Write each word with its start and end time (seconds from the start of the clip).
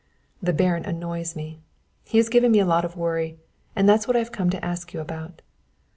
"The 0.41 0.51
Baron 0.51 0.83
annoys 0.83 1.35
me. 1.35 1.59
He 2.05 2.17
has 2.17 2.27
given 2.27 2.51
me 2.51 2.57
a 2.57 2.65
lot 2.65 2.83
of 2.85 2.97
worry. 2.97 3.37
And 3.75 3.87
that's 3.87 4.07
what 4.07 4.15
I 4.15 4.19
have 4.25 4.31
come 4.31 4.49
to 4.49 4.65
ask 4.65 4.95
you 4.95 4.99
about." 4.99 5.43